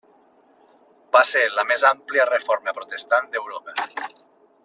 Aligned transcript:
Va 1.15 1.21
ser 1.33 1.43
la 1.59 1.65
més 1.73 1.85
àmplia 1.91 2.25
reforma 2.31 2.75
protestant 2.79 3.31
d'Europa. 3.37 3.87